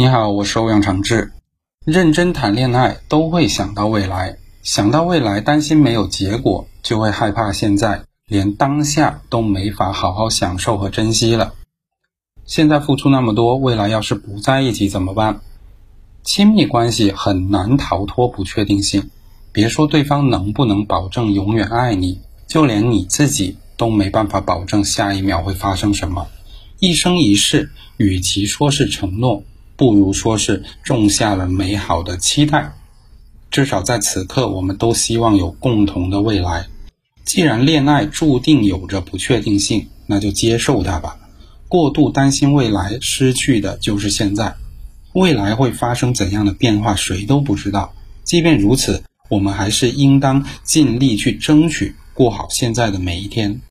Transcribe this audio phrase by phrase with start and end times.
[0.00, 1.32] 你好，我是欧阳长志。
[1.84, 11.54] 认真谈恋爱都会想到未来，想到未来担心没有结果，就会害怕现在，连当下都没法好好享受和珍惜了。
[12.46, 15.40] 现在付出那么多，未来要是不在一起怎么办？
[16.22, 19.10] 亲密关系很难逃脱不确定性，
[19.50, 26.28] 别说对方能不能保证永远爱你，就连你自己都没办法保证下一秒会发生什么。
[26.78, 29.42] 一生一世，与其说是承诺。
[29.78, 32.72] 不如说是种下了美好的期待，
[33.48, 36.66] 至少在此刻，我们都希望有共同的未来。
[37.24, 41.16] 既然恋爱注定有着不确定性，那就接受它吧。
[41.68, 44.56] 过度担心未来，失去的就是现在。
[45.12, 47.94] 未来会发生怎样的变化，谁都不知道。
[48.24, 53.60] 即便如此，我们还是应当尽力去争取过好现在的每一天。